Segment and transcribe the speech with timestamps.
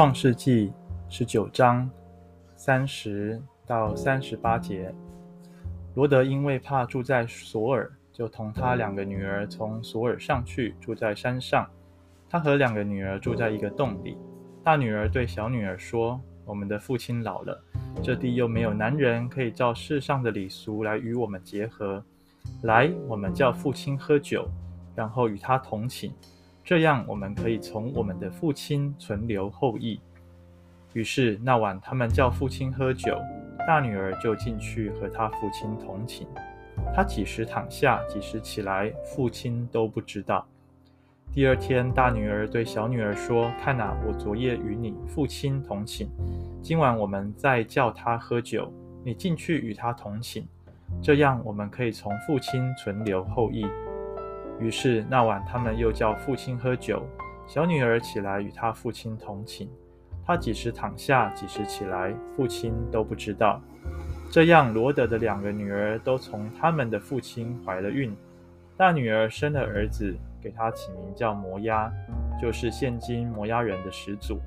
[0.00, 0.72] 创世纪
[1.10, 1.86] 十九章
[2.56, 4.90] 三十到三十八节，
[5.94, 11.68] 罗德因为怕住在索尔，就同他两个女儿从索尔上去住在山上。
[12.30, 14.16] 他和两个女儿住在一个洞里。
[14.64, 17.62] 大女儿对小女儿说：“我们的父亲老了，
[18.02, 22.02] 这地又没有男人可以照世上的礼俗来与我们结合。
[22.62, 24.48] 来，我们叫父亲喝酒，
[24.96, 26.10] 然后与他同寝。”
[26.70, 29.98] 这样，我们可以从我们的父亲存留后裔。
[30.92, 33.20] 于是那晚，他们叫父亲喝酒，
[33.66, 36.28] 大女儿就进去和他父亲同寝。
[36.94, 40.46] 她几时躺下，几时起来，父亲都不知道。
[41.32, 46.08] 第二天，大女儿对小女儿说：“看哪，我昨夜与你父亲同寝，
[46.62, 48.72] 今晚我们再叫他喝酒，
[49.04, 50.46] 你进去与他同寝。
[51.02, 53.66] 这样，我们可以从父亲存留后裔。”
[54.60, 57.02] 于是那晚，他们又叫父亲喝酒。
[57.46, 59.68] 小女儿起来与她父亲同寝。
[60.24, 63.60] 她几时躺下，几时起来，父亲都不知道。
[64.30, 68.14] 这样，罗德的两个女儿都从他们的父亲怀了孕。
[68.76, 71.90] 大女儿生了儿子，给他起名叫摩押，
[72.40, 74.38] 就是现今摩押人的始祖。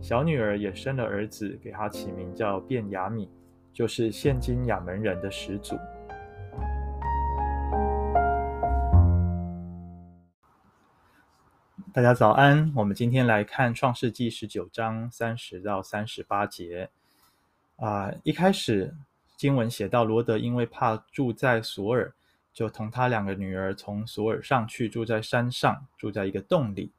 [0.00, 3.28] 小女儿也生了儿子，给他起名叫卞雅米，
[3.72, 5.76] 就是现今亚门人的始祖。
[11.96, 16.90] 大家早安，我们今天来看创世纪十九章三十到三十八节。
[17.76, 18.94] 啊，一开始
[19.38, 22.12] 经文写到罗德因为怕住在索尔，
[22.52, 26.92] 就同他两个女儿从索尔上去住在山上，住在一个洞里。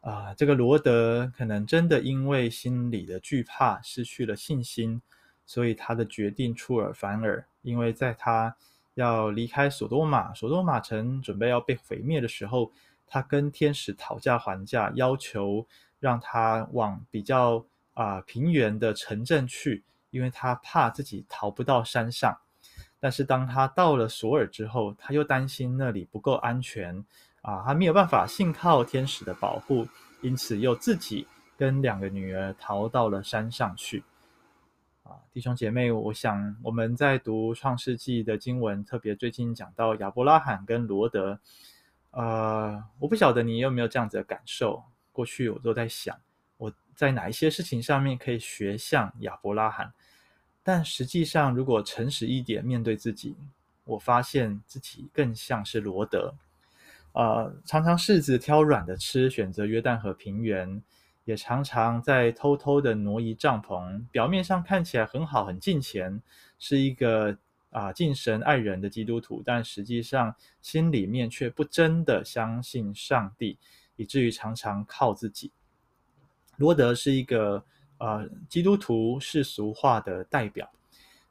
[0.00, 5.02] 啊，这个罗德可能真的因为心里的惧怕，失去了信心，
[5.44, 7.44] 所以他的决定出尔反尔。
[7.60, 8.56] 因为在他
[8.94, 12.72] 要离开索多玛，索多玛城准备要被毁灭的时候。
[13.06, 15.66] 他跟天使讨价还价，要求
[16.00, 22.34] 让他往比较啊、平原的城镇去，因为他怕自己逃不到山上。
[22.98, 27.04] 但是当他到了索尔之后，他又担心那里不够安全
[27.42, 29.86] 啊，他没有办法信靠天使的保护，
[30.22, 31.26] 因此又自己
[31.58, 34.02] 跟两个女儿逃到了山上去。
[35.02, 41.38] 啊，弟兄姐妹，我想我们在读创世纪的经文，特别最近讲到亚伯拉罕跟罗德。
[42.12, 44.82] 呃，我不晓得你有没有这样子的感受。
[45.12, 46.18] 过去我都在想，
[46.56, 49.92] 我在哪一些事情上面可以学像亚伯拉罕，
[50.62, 53.36] 但实际上，如果诚实一点面对自己，
[53.84, 56.34] 我发现自己更像是罗德。
[57.12, 60.82] 呃，常常柿子挑软的吃，选择约旦河平原，
[61.24, 66.22] 也常常在偷偷的挪移帐篷，表面上看起来很好，很近前，
[66.58, 67.36] 是一个。
[67.72, 73.58] 啊，敬神爱人的基督徒，但实际上心里面却不真的相信上帝，
[73.96, 75.50] 以至于常常靠自己。
[76.58, 77.64] 罗德是一个
[77.96, 80.70] 呃基督徒世俗化的代表，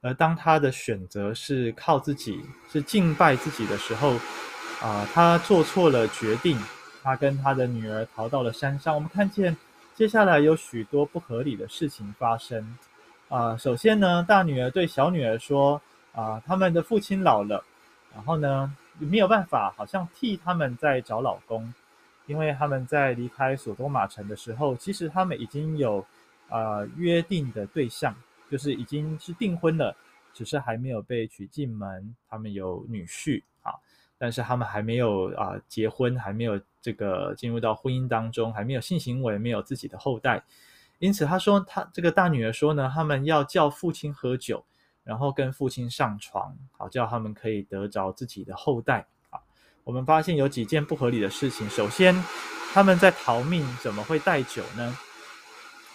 [0.00, 4.14] 而当他的选择是靠自己，是敬拜自己的时候，
[4.82, 6.58] 啊、他做错了决定，
[7.00, 8.92] 他跟他的女儿逃到了山上。
[8.92, 9.56] 我们看见
[9.94, 12.76] 接下来有许多不合理的事情发生。
[13.28, 15.80] 啊、首先呢，大女儿对小女儿说。
[16.14, 17.64] 啊，他们的父亲老了，
[18.14, 21.74] 然后呢，没有办法，好像替他们在找老公，
[22.26, 26.06] 因为他们在离开索多玛城的时候，其实他们已经有
[26.48, 28.14] 呃约定的对象，
[28.48, 29.96] 就是已经是订婚了，
[30.32, 33.74] 只是还没有被娶进门，他们有女婿啊，
[34.16, 40.40] 但是他们还没有啊、结婚，还没有这个进入到婚姻当中，还没有性行为，没有自己的后代，
[41.00, 44.64] 因此他说他这个大女儿说呢，他们要叫父亲喝酒。
[45.04, 49.04] 然后跟父亲上床，好叫他们可以得着自己的后代。
[49.28, 49.38] 啊，
[49.84, 51.68] 我们发现有几件不合理的事情。
[51.68, 52.14] 首先，
[52.72, 54.96] 他们在逃命，怎么会带酒呢？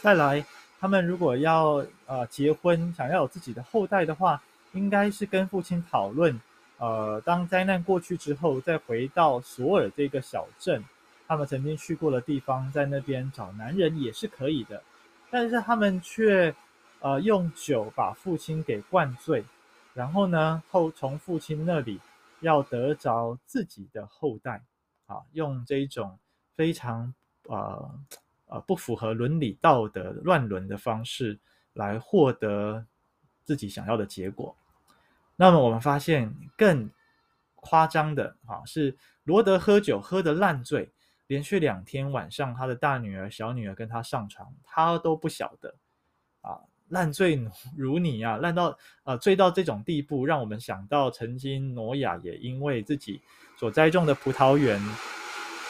[0.00, 0.44] 再来，
[0.78, 4.40] 他们如果要呃结婚，想要有自己的后代的话，
[4.72, 6.40] 应该是跟父亲讨论，
[6.78, 10.84] 呃，当灾难过去之后，再回到索尔这个小镇，
[11.26, 14.80] 他们曾经去过的地方，在那边找男人也是可以的。
[15.28, 16.54] 但是他们却。
[17.02, 19.44] 呃，用酒把父亲给灌醉，
[19.92, 22.00] 然后呢，后从父亲那里
[22.40, 24.62] 要得着自己的后代，
[25.06, 26.16] 啊，用这一种
[26.54, 27.12] 非常
[27.48, 27.90] 呃
[28.46, 31.36] 呃不符合伦理道德乱伦的方式
[31.72, 32.86] 来获得
[33.42, 34.54] 自己想要的结果。
[35.34, 36.88] 那么我们发现更
[37.56, 40.88] 夸张的啊，是罗德喝酒喝得烂醉，
[41.26, 45.74] 连续两天晚上，他的大女儿、小女儿跟他上床，他都不晓得
[46.42, 46.60] 啊。
[46.92, 47.40] 烂醉
[47.76, 53.20] 如泥啊，烂到呃醉到这种地步，让我们想到曾经挪亚也因为自己
[53.58, 54.80] 所栽种的葡萄园，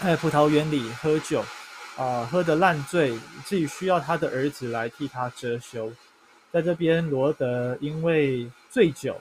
[0.00, 1.42] 在葡萄园里喝酒，
[1.96, 5.90] 啊、喝得烂醉，以至于需要他的儿子来替他遮羞。
[6.52, 9.18] 在这边，罗德因为醉酒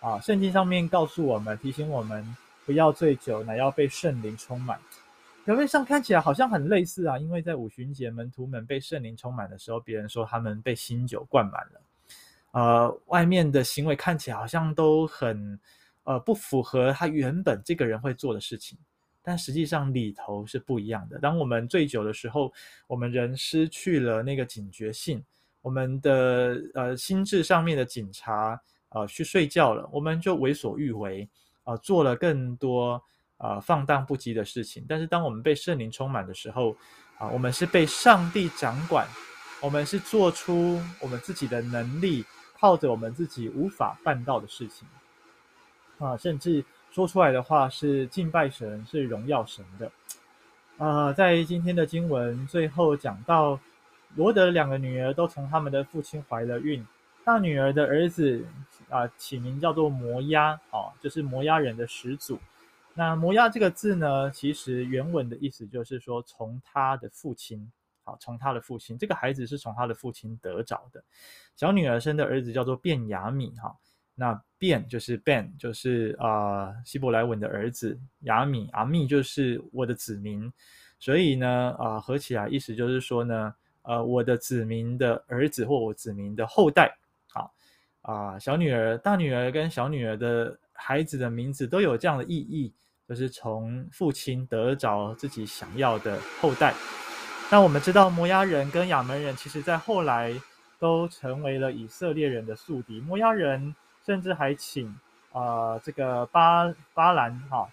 [0.00, 4.78] 啊，圣经上面告诉我们，提醒我们不要醉酒，乃要被圣灵充满。
[5.44, 11.80] 表面上看起来好像很类似啊，因为在五旬节门徒们被圣灵充满的时候，别人说他们被新酒灌满了。
[12.52, 15.58] 呃，外面的行为看起来好像都很
[16.04, 18.78] 呃不符合他原本这个人会做的事情，
[19.20, 21.18] 但实际上里头是不一样的。
[21.18, 22.52] 当我们醉酒的时候，
[22.86, 25.20] 我们人失去了那个警觉性，
[25.60, 28.60] 我们的呃心智上面的警察
[28.90, 31.28] 呃去睡觉了，我们就为所欲为，
[31.64, 33.02] 呃做了更多。
[33.42, 34.86] 啊、放荡不羁的事情。
[34.88, 36.76] 但是，当我们被圣灵充满的时候，
[37.18, 39.04] 啊、我们是被上帝掌管，
[39.60, 42.24] 我们是做出我们自己的能力，
[42.58, 44.86] 靠着我们自己无法办到的事情，
[45.98, 49.90] 啊，甚至说出来的话是敬拜神，是荣耀神的。
[50.78, 53.58] 啊、在今天的经文最后讲到，
[54.14, 56.86] 罗德两个女儿都从他们的父亲怀了孕，
[57.24, 58.44] 大女儿的儿子
[58.88, 62.38] 啊、起名叫做摩押，哦，就是摩押人的始祖。
[62.94, 67.70] 那摩押这个字呢，其实原文的意思就是说，从他的父亲，
[68.04, 71.02] 好，从他的父亲，这个孩子是从他的父亲得着的。
[71.56, 73.74] 小女儿生的儿子叫做便雅米，哈，
[74.14, 80.52] 那便就是 Ben，就是啊、希伯来文的儿子，雅米阿密就是我的子民，
[80.98, 86.94] 所以呢，啊、合起来意思就是说呢，呃，我的子民的儿子或我子民的后代，
[87.28, 87.54] 好
[88.02, 92.72] 啊、小女儿、大女儿跟小女儿的孩子的名字都有这样的意义。
[93.08, 96.72] 就是从父亲得着自己想要的后代。
[97.50, 100.32] 那我们知道摩押人跟亚扪人，其实在后来
[100.78, 103.00] 都成为了以色列人的宿敌。
[103.00, 103.74] 摩押人
[104.06, 104.96] 甚至还请
[105.32, 107.68] 啊、这个巴巴兰哈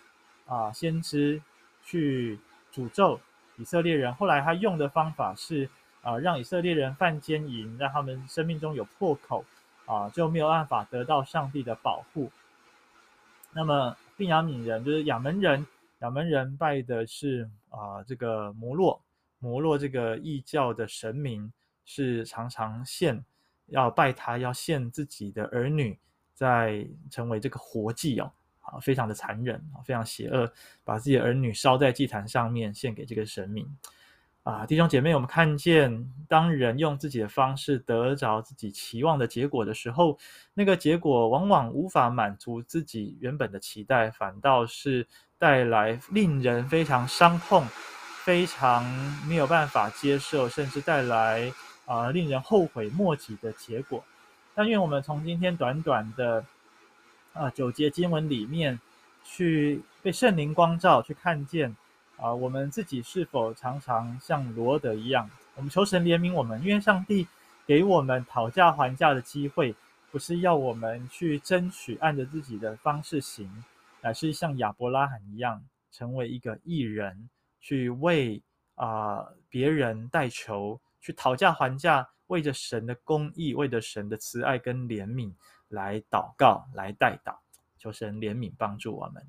[0.45, 1.41] 啊、先知
[1.85, 2.38] 去
[2.73, 3.21] 诅咒
[3.56, 4.13] 以色列人。
[4.15, 5.69] 后来他用的方法是
[6.01, 9.45] 啊、让以色列人犯奸淫，让他们生命中有破口
[9.85, 12.29] 啊、就没有办法得到上帝的保护。
[13.54, 13.96] 那么。
[14.19, 15.66] 病雅悯人就是亚门人，
[16.00, 19.01] 亚门人拜的是啊、这个摩洛，
[19.38, 21.50] 摩洛这个异教的神明
[21.86, 23.24] 是常常献
[23.68, 25.98] 要拜他，要献自己的儿女，
[26.34, 28.30] 在成为这个活祭哦，
[28.60, 30.52] 啊，非常的残忍啊，非常邪恶，
[30.84, 33.66] 把自己的儿女烧在祭坛上面献给这个神明。
[34.44, 40.18] 啊，弟兄姐妹，我们看见，当人用自己的方式得着自己期望的结果的时候，
[40.53, 45.06] 那个结果往往无法满足自己原本的期待，反倒是
[45.38, 47.63] 带来令人非常伤痛、
[48.24, 48.83] 非常
[49.27, 51.51] 没有办法接受，甚至带来
[51.85, 54.03] 啊、令人后悔莫及的结果。
[54.56, 56.44] 但愿我们从今天短短的
[57.33, 58.80] 啊九节经文里面，
[59.24, 61.75] 去被圣灵光照，去看见。
[62.21, 65.30] 啊，我们自己是否常常像罗德一样？
[65.56, 67.27] 我们求神怜悯我们，因为上帝
[67.66, 69.75] 给我们讨价还价的机会，
[70.12, 73.63] 不是要我们去争取按着自己的方式行，
[74.01, 77.30] 乃是像亚伯拉罕一样，成为一个艺人，
[77.60, 78.42] 去为
[78.75, 85.33] 啊、别人代求，去讨价还价，为着神的公义，为着神的慈爱跟怜悯
[85.68, 87.36] 来祷告，来代祷，
[87.77, 89.27] 求神怜悯帮助我们。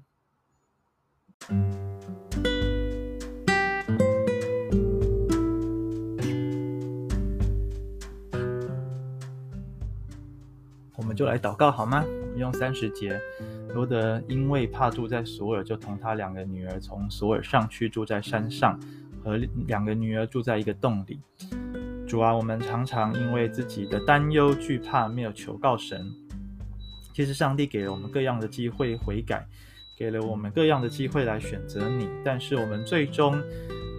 [11.10, 12.04] 我们就来祷告好吗？
[12.06, 13.20] 我们用三十节，
[13.74, 18.78] 罗德因为怕住在索尔，就同他两个女儿从索尔上去住在山上，
[19.24, 19.36] 和
[19.66, 21.18] 两个女儿住在一个洞里。
[22.06, 26.08] 主啊，我们常常因为自己的担忧惧怕，没有求告神。
[27.12, 29.44] 其实上帝给了我们各样的机会悔改，
[29.98, 33.36] 给了我们各样的机会来选择你，但是我们最终，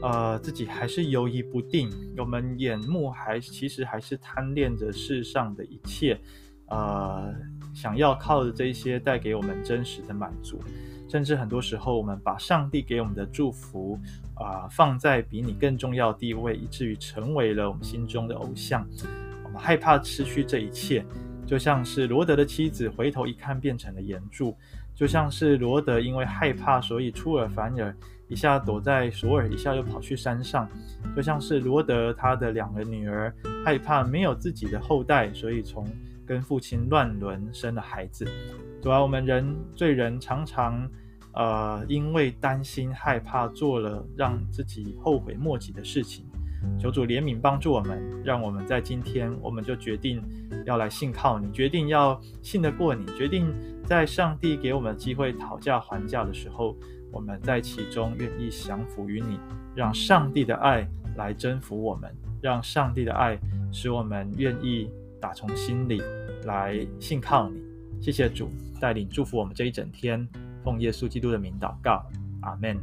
[0.02, 1.90] 呃，自己还是犹疑不定。
[2.18, 6.18] 我们眼目还其实还是贪恋着世上的一切。
[6.72, 7.36] 呃，
[7.74, 10.58] 想要靠着这些带给我们真实的满足，
[11.10, 14.00] 甚至很多时候我们把上帝给我们的祝福
[14.36, 18.88] 啊、放在比你更重要的地位，以至于成为了我们心中的偶像。
[19.44, 21.06] 我们害怕失去这一切，
[21.46, 24.56] 就像是罗德的妻子回头一看变成了岩柱，
[24.96, 27.94] 就像是罗德因为害怕，所以出尔反尔，
[28.30, 30.68] 一下躲在索尔，一下又跑去山上，
[31.16, 33.32] 就像是罗德他的两个女儿
[33.66, 35.86] 害怕没有自己的后代，所以从
[36.32, 38.26] 跟父亲乱伦生了孩子，
[38.82, 40.90] 主要我们人罪人常常，
[41.34, 46.26] 呃，因为担心害怕，做了让自己后悔莫及的事情。
[46.80, 50.24] 求主怜悯帮助我们，让我们在今天，我们就决定
[50.66, 56.78] 要来信靠你，决定要信得过你，决定在上帝给我们机会讨价还价的时候，
[57.12, 59.38] 我们在其中愿意降服于你，
[59.76, 62.10] 让上帝的爱来征服我们，
[62.42, 63.38] 让上帝的爱
[63.70, 66.02] 使我们愿意打从心里
[66.46, 67.62] 来信靠你。
[68.02, 70.28] 谢谢主带领祝福我们这一整天，
[70.64, 72.04] 奉耶稣基督的名祷告，
[72.42, 72.78] 阿门。